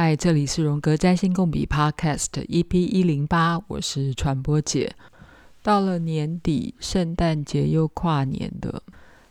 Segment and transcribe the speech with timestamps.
[0.00, 4.94] 嗨，这里是荣格占星共笔 Podcast EP 一零八，我是传播姐。
[5.60, 8.80] 到了年底，圣诞节又跨年的，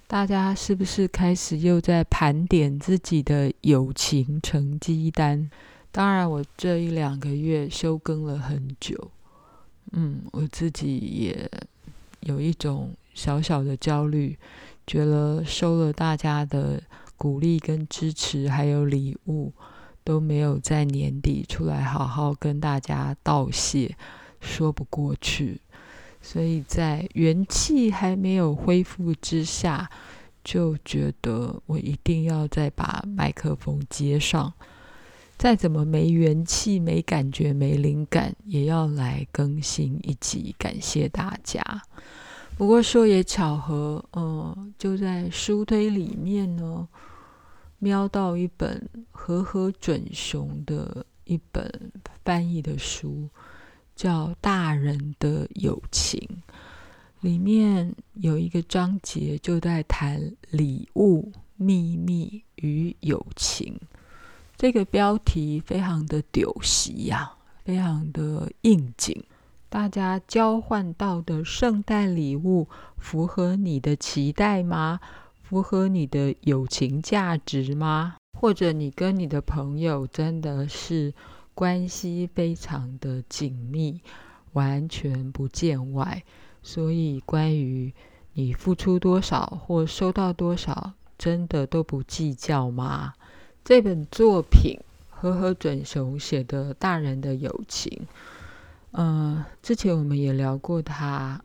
[0.07, 5.49] 大家是不是开始又在盘点自己的友情成绩单？
[5.89, 9.09] 当然，我这一两个月休更了很久，
[9.93, 11.49] 嗯，我自己也
[12.20, 14.38] 有一种小小的焦虑，
[14.86, 16.84] 觉得收了大家的
[17.15, 19.54] 鼓励跟支持，还有礼物。
[20.07, 23.93] 都没有在年底出来好好跟大家道谢，
[24.39, 25.59] 说不过去，
[26.21, 29.89] 所以在元气还没有恢复之下，
[30.45, 34.53] 就觉得我一定要再把麦克风接上，
[35.38, 41.62] 再怎么没元气、没感觉、没灵感，也要来更新一集，感谢大家。
[42.57, 46.87] 不过说也巧合，嗯，就在书堆里面呢。
[47.80, 51.91] 瞄到一本和和准雄的一本
[52.26, 53.30] 翻译的书，
[53.95, 56.20] 叫《大人的友情》，
[57.21, 63.79] 里面有一个章节就在谈礼物、秘密与友情。
[64.56, 67.31] 这个标题非常的丢席呀，
[67.63, 69.23] 非常的应景。
[69.69, 75.00] 大家交换到的圣诞礼物符合你的期待吗？
[75.50, 78.17] 符合你的友情价值吗？
[78.38, 81.13] 或者你跟你的朋友真的是
[81.53, 84.01] 关系非常的紧密，
[84.51, 86.22] 完全不见外，
[86.62, 87.94] 所以关于
[88.34, 93.13] 你付出多少或收到多少，真的都不计较吗？
[93.63, 94.78] 这本作品
[95.09, 97.89] 和和准雄写的《大人的友情》，
[98.91, 101.41] 嗯，之前我们也聊过他，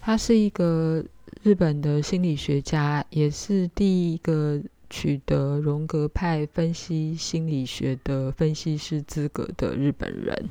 [0.00, 1.04] 他是一个。
[1.42, 10.50] 日本的心理学家也是第一个取得荣格派分析心理学的分析师资格的日本人。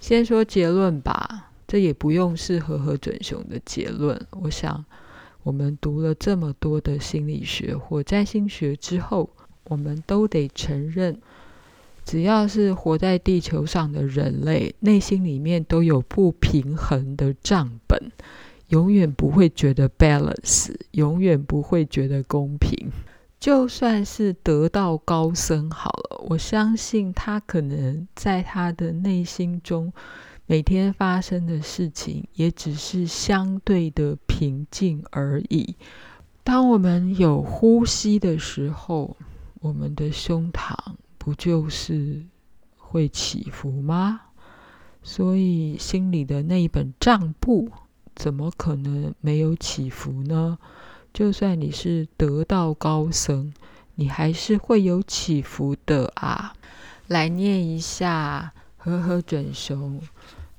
[0.00, 4.18] 先说结论吧，这也不用是和和准雄的结论。
[4.30, 4.84] 我想，
[5.42, 9.28] 我们读了这么多的心理学或占星学之后，
[9.64, 11.18] 我们都得承认，
[12.04, 18.12] 只要是活在地球上的人类，内心里面都有不平衡的账本。
[18.74, 22.90] 永远不会觉得 balance，永远不会觉得公平。
[23.38, 29.92] 就算是得道高僧好了，我相信他可能在他的内心中，
[30.46, 35.76] 每天发生的事情也只是相对的平静而已。
[36.42, 39.16] 当我们有呼吸的时候，
[39.60, 40.74] 我们的胸膛
[41.16, 42.24] 不就是
[42.76, 44.20] 会起伏吗？
[45.00, 47.70] 所以心里的那一本账簿。
[48.14, 50.58] 怎么可能没有起伏呢？
[51.12, 53.52] 就算你是得道高僧，
[53.94, 56.54] 你还是会有起伏的啊！
[57.06, 60.00] 来念一下和和准雄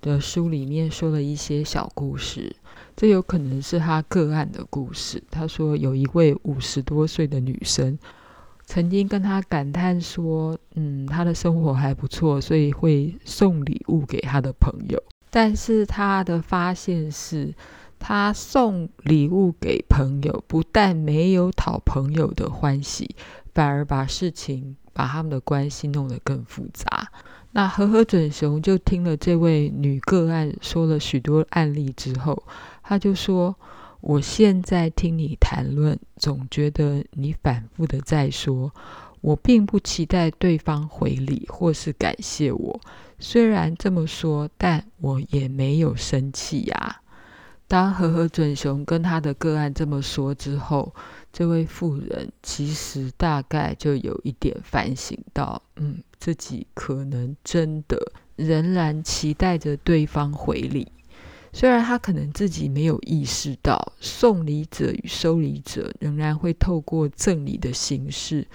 [0.02, 2.56] 的书里面说了一些小故事，
[2.96, 5.22] 这有可能是他个案的故事。
[5.32, 7.98] 他说有一位五十多岁的女生，
[8.66, 15.02] 曾经跟他感叹说：“嗯，他的生活还不错，所以会送礼物给他的朋友。”
[15.36, 17.54] 但是他的发现是，
[18.00, 23.14] 他送礼物给朋友，不但没有讨朋友的欢喜，
[23.54, 27.12] 反而把事情、把他们的关系弄得更复杂。
[27.52, 32.44] 那和和准雄就听了这位女个案说了许多案例之后，
[32.82, 33.54] 他就说
[34.00, 38.74] ：“我现在听你谈论，总觉得你反复的在说，
[39.22, 42.80] 我并不期待对方回礼或是感谢我。”
[43.18, 47.02] 虽然这么说，但我也没有生气呀。
[47.68, 50.94] 当和和准雄跟他的个案这么说之后，
[51.34, 57.98] 这位妇人其实大概就有一点反省到，嗯，自己可能真的
[58.36, 60.92] 仍然期待着对方回礼。
[61.54, 68.46] 虽然他可能自己没有意识到，送礼者与收礼者仍然会透过赠礼的形式。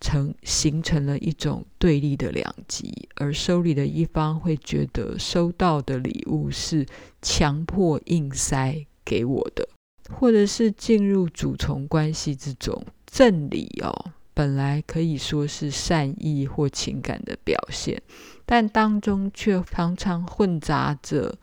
[0.00, 6.86] 成形成了一种对立的两极，而收礼的一方会觉得收到的礼物是
[7.20, 9.68] 强迫硬塞给我的，
[10.10, 12.84] 或者是进入主从关系之中。
[13.06, 18.00] 赠礼哦，本来可以说是善意或情感的表现，
[18.44, 21.36] 但当中却常常混杂着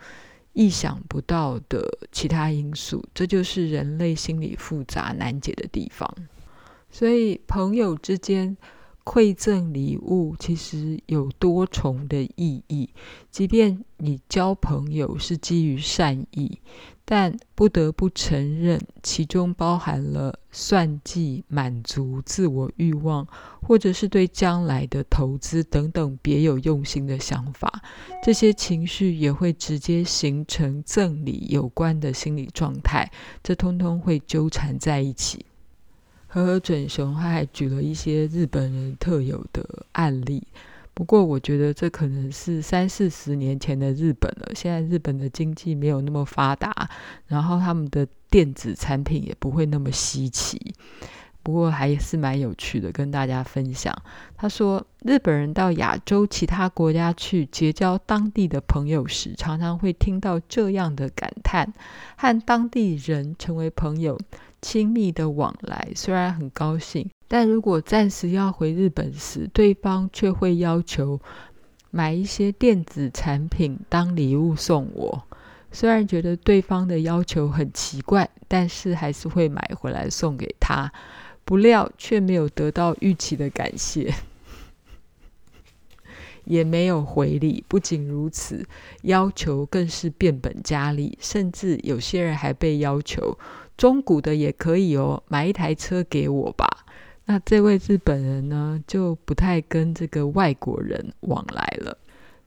[0.53, 6.09] 意想不到的其他因素，这就是人类心理复杂难解的地方。
[6.97, 8.55] 所以，朋友之间
[9.03, 12.89] 馈赠礼物其实有多重的意义，
[13.29, 16.57] 即便你交朋友是基于善意。
[17.03, 23.27] 但不得不承认，其中包含了算计、满足自我欲望，
[23.61, 27.83] 或者是对将来的投资等等别有用心的想法。
[28.23, 33.11] 这些情绪也会直接形成赠礼有关的心理状态，
[33.43, 35.45] 这通通会纠缠在一起。
[36.35, 40.45] 和和准雄他还举了一些日本人特有的案例。
[40.93, 44.51] 不过，我觉得这可能是三四十年前的日本了。
[44.53, 46.89] 现在日本的经济没有那么发达，
[47.27, 50.73] 然后他们的电子产品也不会那么稀奇。
[51.41, 53.93] 不过还是蛮有趣的，跟大家分享。
[54.35, 61.73] 他说，日本人到亚洲其他国家去结交当地的朋友时，常常会听到这样的感叹：
[62.17, 64.19] 和当地人成为朋友。
[64.67, 71.21] 亲密的往来虽然很高兴，但如果暂时要回日本时，对方却会要求
[71.91, 75.23] 买一些电子产品当礼物送我。
[75.71, 80.91] 虽然觉得对方的要求很奇怪，但是还是会买回来送给他。
[81.43, 84.11] 不料却没有得到预期的感谢，
[86.43, 87.63] 也没有回礼。
[87.67, 88.65] 不仅如此，
[89.03, 93.37] 要求更是变本加厉，甚至有些人还被要求。
[93.77, 96.85] 中古的也可以哦，买一台车给我吧。
[97.25, 101.97] 那这位日本人呢，就不太跟这个外国人往来了。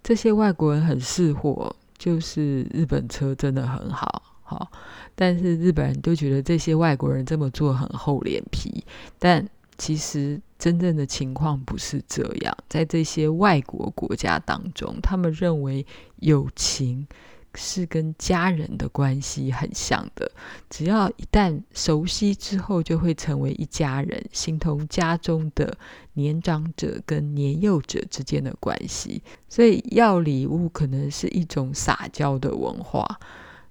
[0.03, 4.71] 这些外国人很识货，就是日本车真的很好，好。
[5.15, 8.85] 但是日本人都觉得这些外国人这么做很厚脸皮。
[9.19, 9.47] 但
[9.77, 15.85] 其实真正的情况不是这样，在这些外国国家当中，他们认为
[16.21, 17.07] 友情。
[17.55, 20.31] 是跟家人的关系很像的，
[20.69, 25.77] 只要一旦熟悉之后，就会成为一家人，形同家中的
[26.15, 29.23] 年长者跟年幼者之间的关系。
[29.49, 33.19] 所以要礼物可能是一种撒娇的文化。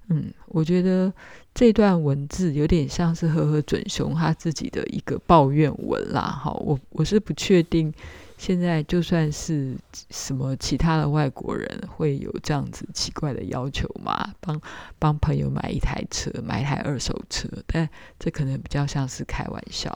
[0.08, 1.12] 嗯，我觉得
[1.58, 6.22] 这段文字有点像是和和准雄他自己的一个抱怨文啦。
[6.22, 7.92] 哈，我我是不确定。
[8.36, 9.76] 现在就算是
[10.08, 14.32] 什么其他的外国人会有这样子奇怪的要求吗？
[14.38, 14.60] 帮
[15.00, 17.90] 帮朋友买一台车，买一台二手车，但
[18.20, 19.92] 这可能比较像是开玩笑。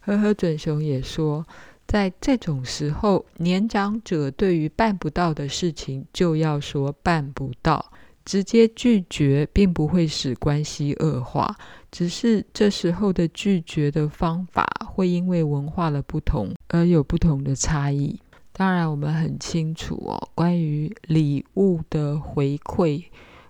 [0.00, 1.46] 和和准雄也说，
[1.86, 7.92] 在这种时候，年长者对于办不到的事情就要说办不到。
[8.24, 11.56] 直接拒绝并不会使关系恶化，
[11.90, 18.18] 只是这时候的拒绝的方法会因为文化的不同而有不同的差异。
[18.52, 23.04] 当然，我们很清楚哦，关于礼物的回馈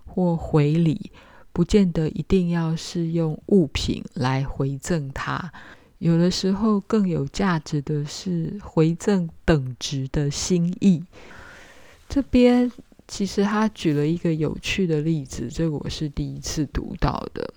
[0.04, 1.12] 或回礼，
[1.52, 5.52] 不见得一定要是用物品来回赠他，
[5.98, 11.04] 有的时候更有价值的是回赠等值的心意。
[12.08, 12.72] 这边。
[13.06, 17.54] 其实他举了一个有趣的例子，这个我是第一次读到的。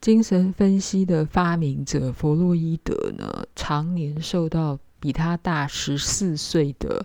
[0.00, 7.04] 精神分析的发明者弗洛伊德呢，常年受到比他大十四岁的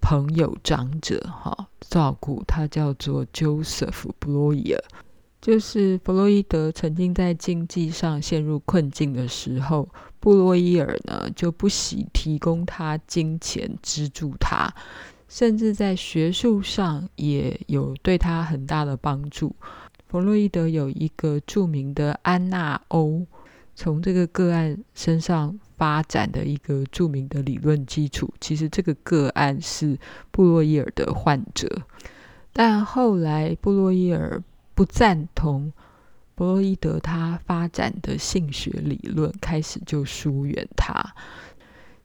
[0.00, 4.78] 朋友长者哈照顾，他叫做 Joseph Breuer。
[5.40, 14.72] 就是弗洛伊德曾经在经济上陷入困境的时候，布洛伊尔呢就不惜提供他金钱资助他。
[15.28, 19.54] 甚至在学术上也有对他很大的帮助。
[20.08, 23.26] 弗洛伊德有一个著名的安娜欧，
[23.74, 28.32] 从这个个案身上发展的一个著名的理论基础。
[28.40, 29.98] 其实这个个案是
[30.30, 31.82] 布洛伊尔的患者，
[32.54, 34.42] 但后来布洛伊尔
[34.74, 35.70] 不赞同
[36.36, 41.14] 弗洛伊德他发展的性学理论，开始就疏远他。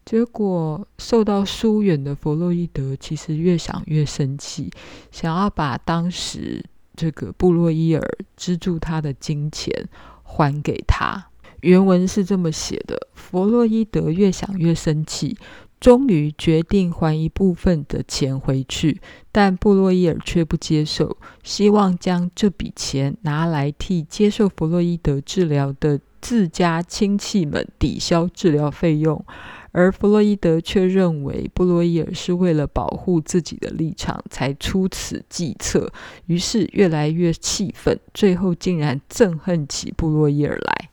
[0.05, 4.69] 结果受到疏远的弗洛伊德，其实越想越生气，
[5.11, 6.63] 想要把当时
[6.95, 8.01] 这个布洛伊尔
[8.35, 9.87] 资助他的金钱
[10.23, 11.27] 还给他。
[11.61, 15.37] 原文是这么写的：弗洛伊德越想越生气，
[15.79, 18.99] 终于决定还一部分的钱回去，
[19.31, 29.25] 但布洛伊尔却不接受，希望将这笔钱拿来替接受弗洛伊德治疗的自家亲戚们抵消治疗费用。
[29.73, 35.91] 而弗洛伊德却认为布洛伊尔是为了保护自己的立场才出此计策，
[36.27, 40.89] 于是越来越气愤，最后竟然憎恨起布洛伊尔来。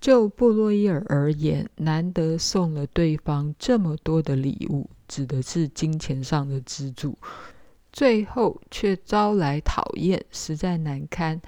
[0.00, 7.16] 就布洛伊尔而言，难得送了对方这么多的礼物，指的是金钱上的资助，
[7.92, 11.40] 最后却招来讨厌，实在难堪。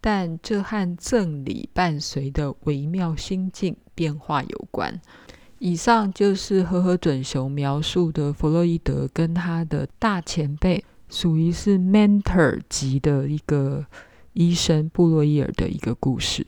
[0.00, 4.98] 但这和赠礼伴随的微妙心境变化有关。
[5.60, 13.84] 以上就是和和准雄描述的弗洛伊德跟他的大前辈，属于是 mentor 级的一个
[14.32, 16.46] 医生布洛伊尔的一个故事。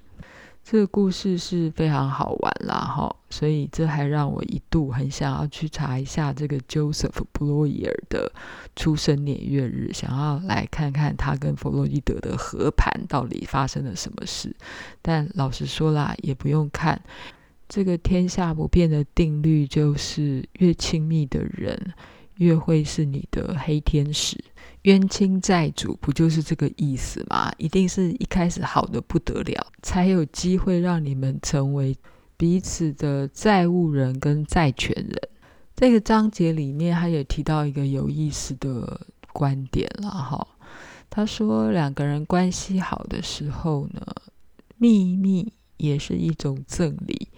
[0.64, 8.32] 这个故事是非常好玩啦，哈，所以这还让我一度很想要去查一下这个 Joseph 布洛伊尔的
[8.74, 14.56] 出生年月日，想要来看看他跟弗洛伊德的和盘到底发生了什么事。
[15.02, 16.98] 但老实说啦，也不用看。
[17.72, 21.94] 这个天下不变的定律就是，越亲密的人，
[22.36, 24.36] 越会是你的黑天使。
[24.82, 27.50] 冤亲债主不就是这个意思吗？
[27.56, 31.96] 一定是一开始好的不得了，才有机会让你们成为
[32.36, 35.18] 彼此的债务人跟债权人。
[35.74, 39.00] 这个章节里面，他也提到一个有意思的
[39.32, 40.46] 观点了哈。
[41.08, 44.02] 他说，两个人关系好的时候呢，
[44.76, 47.28] 秘密也是一种赠礼。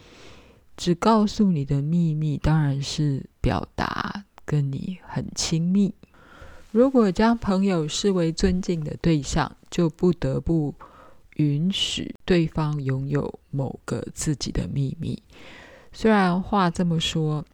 [0.76, 5.94] 只告诉你的秘密，当然是表达跟你很亲密。
[6.70, 10.74] 如果将朋友视为尊敬的对象，就不得不
[11.36, 15.22] 允许对方拥有某个自己的秘密。
[15.92, 17.44] 虽然话这么说，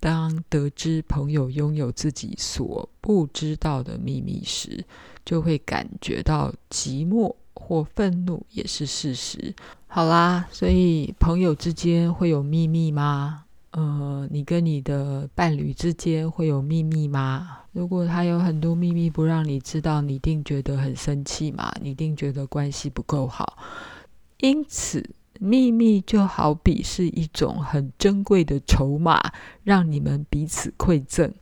[0.00, 4.84] 当得知朋友拥有自己所不知道的秘密时，
[5.24, 7.34] 就会感觉到寂寞。
[7.60, 9.52] 或愤怒也是事实。
[9.90, 13.44] 好啦，所以朋友之间会有秘密吗？
[13.70, 17.60] 呃，你跟你的伴侣之间会有秘密吗？
[17.72, 21.72] 如果他有很多秘密不让你知道，你一定觉得很生气嘛？
[21.80, 23.56] 你一定觉得关系不够好。
[24.40, 25.02] 因此，
[25.40, 29.18] 秘密就好比是一种很珍贵的筹码，
[29.64, 31.32] 让你们彼此馈赠。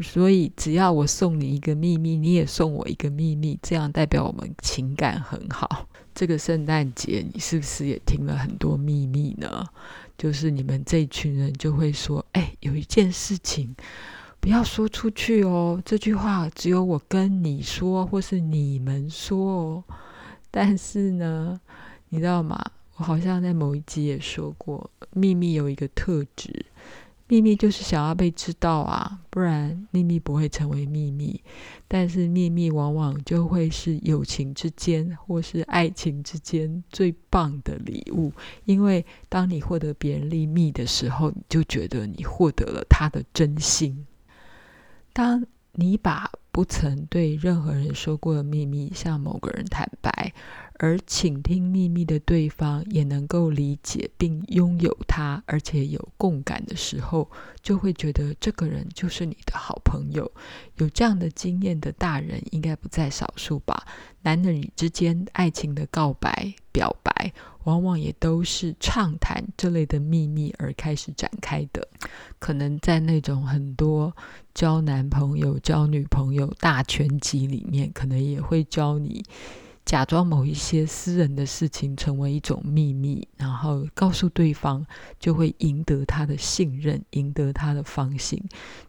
[0.00, 5.88] 所以，只要我送你一个秘密，你也送我一个秘密，这样代表我们情感很好。
[6.18, 9.64] 这个圣诞节，你是不是也听了很多秘密呢？
[10.16, 13.72] 就是你们这群人就会说：“哎，有一件事情
[14.40, 19.84] 不要说出去哦，这句话只有我跟你说，或是你们说哦。
[20.50, 21.60] ”但是呢，
[22.08, 22.60] 你知道吗？
[22.96, 26.66] 我好像在某一集也说过，秘密有一个特质。
[27.28, 31.40] 秘密就是想要被知道啊，不然秘密不会成为秘密。
[31.86, 38.32] 但是秘密往往就会是友情之间或是爱情之间最棒的礼物，
[38.64, 44.06] 因为当你获得别人秘密的时候，你就觉得你获得了他的真心。
[45.12, 50.32] 当你把不曾对任何人说过的秘密向某个人坦白，
[50.78, 57.28] 而倾听秘密的对方也能够理解并拥有它，而且有共感的时候，
[57.60, 60.30] 就会觉得这个人就是你的好朋友。
[60.76, 63.86] 有这样的经验的大人应该不在少数吧？
[64.22, 67.32] 男女之间爱情的告白、表白，
[67.64, 71.88] 往往也都是畅谈这类的秘密而开始展开的。
[72.38, 74.14] 可能在那种很多
[74.54, 79.24] 交男朋友、交女朋友大全集里面，可能也会教你。
[79.88, 84.84] 假装某一些私人的事情成为一种秘密，然后告诉对方，
[85.18, 88.38] 就会赢得他的信任，赢得他的芳心。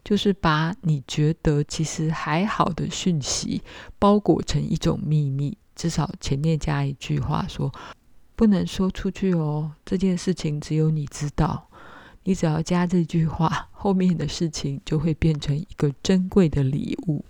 [0.04, 3.62] 就是把你觉得其实还好的讯息
[3.98, 7.72] 包裹成一种秘密，至少前面加一句话说
[8.36, 11.66] 不能说出去哦，这件事情只有你知道。
[12.24, 17.24] 你只要加这句话，后面的事情就会变成一个珍贵的礼物。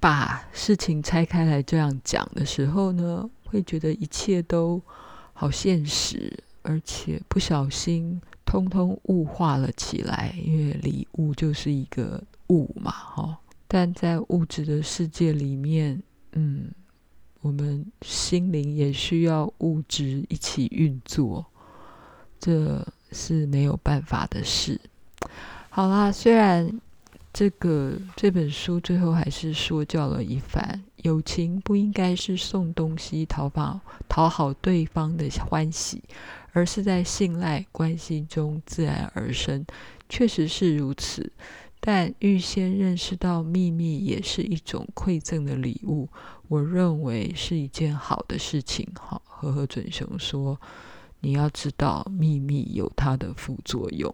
[0.00, 4.80] 把事情拆开来这样讲的时候呢，会觉得一切都
[5.34, 10.34] 好现实，而且不小心通通物化了起来。
[10.42, 13.38] 因为礼物就是一个物嘛，哈。
[13.68, 16.02] 但在物质的世界里面，
[16.32, 16.70] 嗯，
[17.42, 21.44] 我们心灵也需要物质一起运作，
[22.38, 24.80] 这是没有办法的事。
[25.68, 26.80] 好啦，虽然。
[27.32, 36.02] 这个这本书最后还是说教了一番：友情不应该是送东西讨好讨好对方的欢喜，
[36.52, 39.64] 而是在信赖关系中自然而生。
[40.08, 41.32] 确实是如此，
[41.78, 46.08] 但预先认识到秘密也是一种馈赠的礼物，
[46.48, 48.86] 我认为是一件好的事情。
[49.00, 50.60] 哈，和和准雄说
[51.22, 54.12] ：“你要知道，秘密有它的副作用。”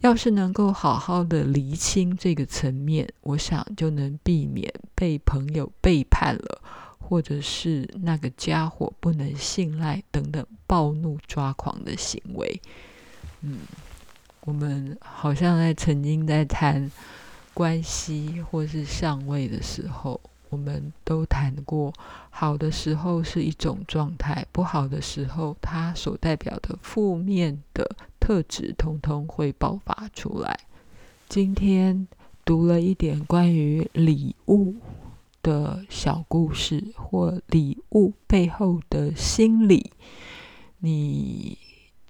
[0.00, 6.62] 要是能够好好的厘清这个层面，我想就能避免被朋友背叛了，
[6.98, 12.60] 或者是那个家伙不能信赖等等暴怒抓狂的行为。
[13.42, 13.58] 嗯，
[14.42, 16.90] 我们好像在曾经在谈
[17.52, 20.18] 关系或是上位的时候，
[20.50, 21.92] 我们都谈过，
[22.28, 30.58] 好的时候是一种状态，不好的时候，它所代表的负面的特质，通通会爆发出来。
[31.28, 32.08] 今天
[32.44, 34.74] 读了一点关于礼物
[35.42, 39.92] 的小故事，或礼物背后的心理，
[40.80, 41.56] 你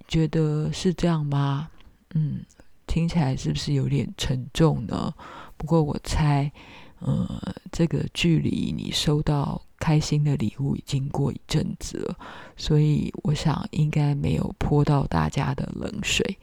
[0.09, 1.69] 觉得是这样吗？
[2.15, 2.41] 嗯，
[2.87, 5.13] 听起来是不是有点沉重呢？
[5.59, 6.51] 不过我猜。
[7.01, 12.19] 呃，这个距离你收到开心的礼物已经过一阵子了，
[12.59, 16.39] 所以我想应该没有泼到大家的冷水。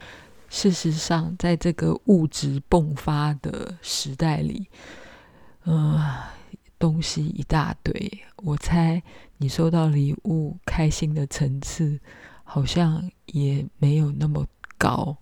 [0.48, 4.66] 事实上，在这个物质迸发的时代里，
[5.62, 6.24] 呃，
[6.76, 9.00] 东西一大堆，我猜
[9.36, 12.00] 你收到礼物开心的层次
[12.42, 14.44] 好像也没有那么
[14.76, 15.16] 高。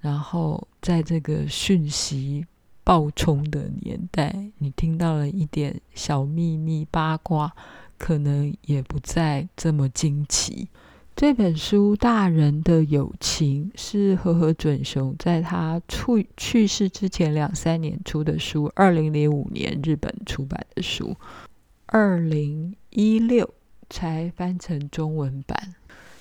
[0.00, 2.44] 然后，在这个讯息。
[2.84, 7.54] 爆冲的年代，你听到了一点小秘密八卦，
[7.96, 10.68] 可能也不再这么惊奇。
[11.14, 21.14] 这本书《大人的友情》是和和准雄在他去去世之前两三年出的书，二零零五年日本出版的书，
[21.86, 23.48] 二零一六
[23.90, 25.74] 才翻成中文版。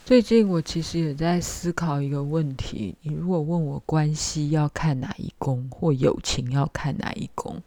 [0.03, 7.61] 最近我其实也在思考一个问题：你如果问我关系要看哪一宫，或友情要看哪一宫，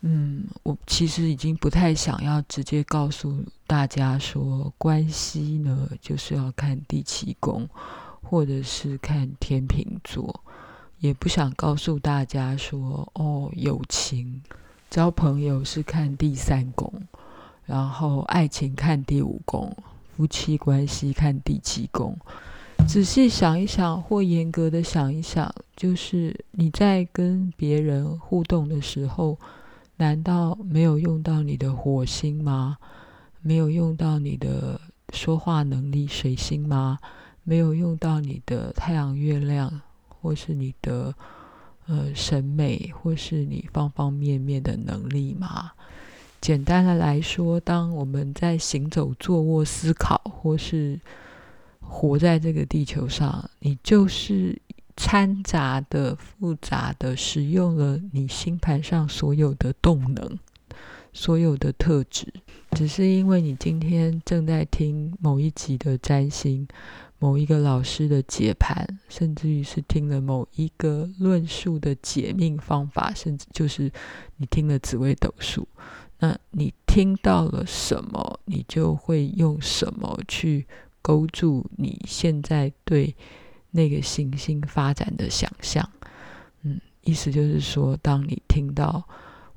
[0.00, 7.68] 嗯，我其实已经不太想要直接告诉大家说关系呢，就是要看第七宫，
[8.22, 10.40] 或者是看天秤座，
[11.00, 14.42] 也不想告诉大家说哦，友情
[14.88, 16.90] 交朋友是看第三宫，
[17.66, 19.76] 然后爱情看第五宫。
[20.18, 22.18] 夫妻关系看第七宫，
[22.88, 29.38] 仔细想一想，或严格的想一想，就是你在跟别人互动的时候，
[29.98, 32.78] 难道没有用到你的火星吗？
[33.42, 36.98] 没有用到你的说话能力水星吗？
[37.44, 41.14] 没有用到你的太阳月亮，或是你的
[41.86, 45.70] 呃审美，或是你方方面面的能力吗？
[46.40, 50.98] 简单的来说，当我们在行走、坐卧、思考，或是
[51.80, 54.60] 活在这个地球上，你就是
[54.96, 60.38] 掺杂的、复杂的使用了你星盘上所有的动能、
[61.12, 62.26] 所有的特质，
[62.72, 66.66] 只是因为你今天正在听某一集的占星、
[67.18, 73.90] 某一个老师的解盘，甚至于是听了某一个论述的解命方法，甚至就是
[74.36, 75.66] 你听了紫微斗数。
[76.20, 80.66] 那你听到了什么，你就会用什么去
[81.00, 83.14] 勾住你现在对
[83.70, 85.88] 那个行星发展的想象。
[86.62, 89.02] 嗯，意思就是说，当你听到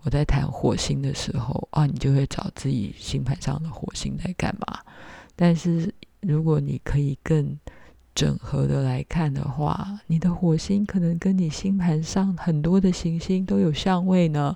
[0.04, 4.80] 我在谈火星的时候，啊，你就会找自己星盘上的火星在干嘛。
[5.36, 7.58] 但是如果你可以更
[8.13, 14.56] 整合的来看的话，你的火星可能跟你星盘上很多的行星都有相位呢。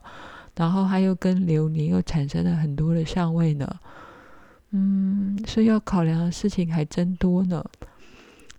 [0.55, 3.79] 然后还有跟流年又产生了很多的相位呢，
[4.71, 7.63] 嗯，所以要考量的事情还真多呢。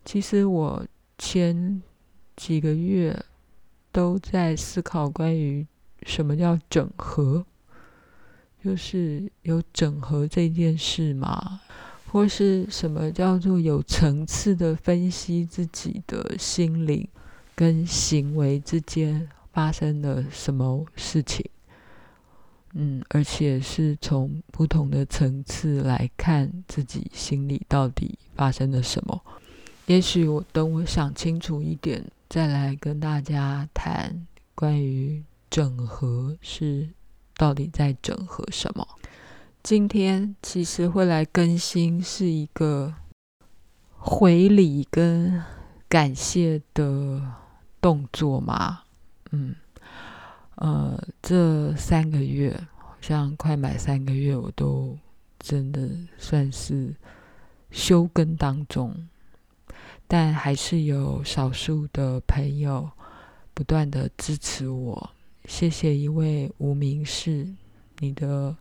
[0.04, 0.86] 其实我
[1.18, 1.82] 前
[2.36, 3.18] 几个月
[3.90, 5.66] 都在思考关于
[6.02, 7.44] 什么叫整合，
[8.62, 11.60] 就是有整合这件事吗？
[12.08, 17.06] 或是什么叫做有层次的分析自己的心灵
[17.54, 21.44] 跟行为之间发生了什么事情？
[22.78, 29.18] 嗯，而且是从不同的层次来看自己心里到底发生了什么。
[29.86, 36.90] 也许我等我想清楚一点，再来跟大家谈关于整合是
[37.38, 38.86] 到底在整合什么。
[39.62, 42.92] 今天其实会来更新是一个
[43.96, 45.42] 回礼跟
[45.88, 47.22] 感谢的
[47.80, 48.82] 动作嘛，
[49.30, 49.54] 嗯。
[50.56, 54.98] 呃，这三个月好像快满三个月，我都
[55.38, 55.88] 真的
[56.18, 56.94] 算是
[57.70, 59.08] 休耕当中，
[60.08, 62.90] 但还是有少数的朋友
[63.52, 65.10] 不断的支持我。
[65.44, 67.46] 谢谢一位无名氏，
[67.98, 68.56] 你的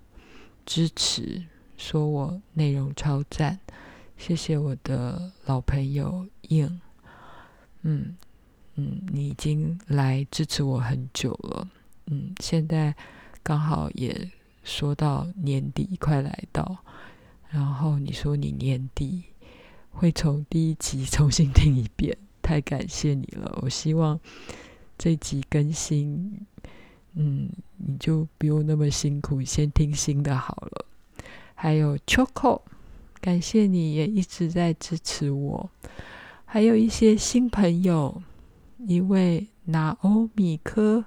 [0.65, 1.43] 支持，
[1.77, 3.57] 说我内容超赞。
[4.17, 6.79] 谢谢我的老朋友应，
[7.81, 8.15] 嗯
[8.75, 11.67] 嗯，你已经来支持我很久了。
[12.07, 12.95] 嗯，现在
[13.41, 14.29] 刚好也
[14.63, 16.77] 说到年底快来到，
[17.49, 19.23] 然后你说你年底
[19.91, 23.59] 会从第一集重新听一遍，太感谢你了。
[23.63, 24.19] 我希望
[24.97, 26.45] 这集更新，
[27.13, 30.85] 嗯，你就不用那么辛苦，先听新的好了。
[31.53, 32.61] 还有 Choco，
[33.21, 35.69] 感谢你也一直在支持我。
[36.43, 38.21] 还有一些新朋友，
[38.77, 41.05] 一位拿欧米科，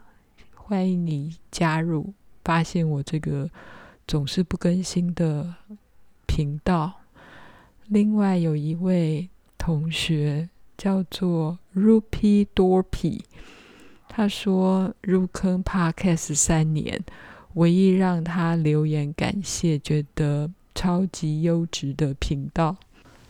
[0.69, 2.13] 欢迎你加入，
[2.45, 3.49] 发现我这个
[4.07, 5.55] 总是不更新的
[6.27, 6.93] 频道。
[7.87, 13.23] 另外有一位同学叫做 Rupi Dorpy，
[14.11, 17.03] 他说入坑 Podcast 三年，
[17.55, 22.77] 唯一让他留言感谢，觉得超级优质的频道。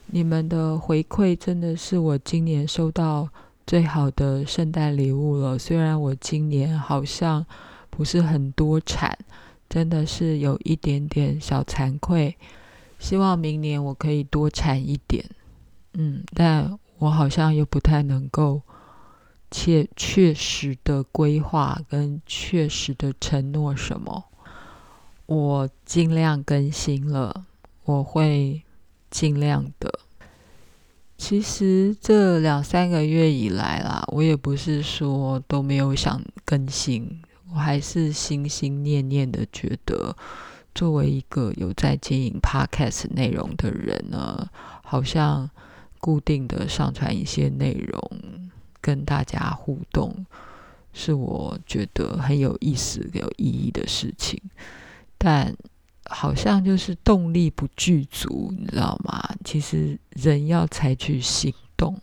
[0.07, 3.29] 你们的回馈真的是我今年收到
[3.69, 5.59] 最好的圣诞礼物了。
[5.59, 7.45] 虽然我今年好像
[7.91, 9.19] 不是很多产，
[9.69, 12.35] 真的是有一点点小惭愧。
[12.99, 15.23] 希望明年我可以多产一点，
[15.93, 18.63] 嗯，但我好像又不太能够
[19.51, 24.25] 切确实的规划跟确实的承诺什么。
[25.27, 27.45] 我尽量更新了，
[27.85, 28.63] 我会
[29.11, 30.01] 尽量的。
[31.19, 37.21] 其实这两三个月以来啦，我也不是说都没有想更新，
[37.53, 40.17] 我还是心心念念的觉得。
[40.75, 44.49] 作为一个有在经营 Podcast 内容的人呢，
[44.85, 45.51] 好像
[45.99, 48.01] 固定的上传一些内容
[48.81, 50.25] 跟大家互动，
[50.93, 54.41] 是我觉得很有意思、有意义的事情。
[55.19, 55.53] 但
[56.09, 59.23] 好像就是动力不具足，你知道吗？
[59.44, 62.01] 其实人要采取行动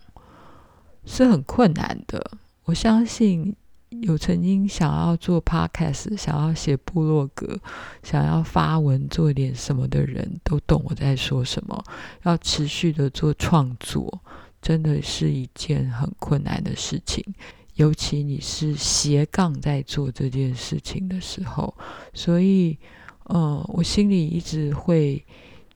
[1.05, 2.31] 是很困难的。
[2.63, 3.55] 我相信。
[4.01, 7.57] 有曾经想要做 podcast，想要写部落格，
[8.03, 11.81] 想要发文做点什么的人都懂我在说什么。
[12.23, 14.21] 要持续的做创作，
[14.61, 17.23] 真的是一件很困难的事情。
[17.75, 21.73] 尤其你是斜杠在做这件事情的时候，
[22.13, 22.77] 所以，
[23.25, 25.23] 嗯，我心里一直会。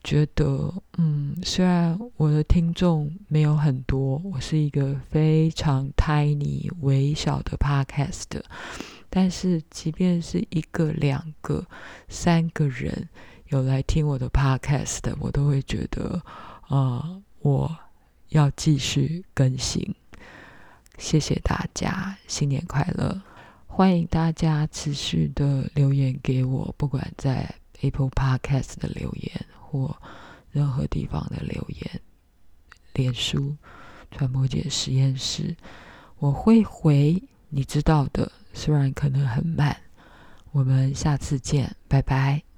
[0.01, 8.41] 觉得，嗯，虽然我的听众没有很多，我是一个非常 tiny 微小的 podcast，
[9.09, 11.65] 但是即便是一个、两个、
[12.07, 13.09] 三个人
[13.49, 16.23] 有来听我的 podcast，我都会觉得，
[16.69, 17.77] 呃，我
[18.29, 19.93] 要继续更新。
[20.97, 23.21] 谢谢大家，新年快乐！
[23.79, 29.31] 欢迎大家持续的留言给我，不管在 Apple Podcast 的留言。
[29.57, 29.95] 或
[30.51, 32.01] 任何地方的留言，
[32.93, 33.55] 脸书
[34.11, 35.55] 传播姐实验室，
[36.17, 39.77] 我会回，你知道的，虽然可能很慢。
[40.51, 42.48] 我们下次见，拜拜。